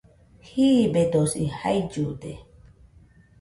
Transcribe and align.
Jiibedosi 0.47 1.43
jaillude 1.59 2.33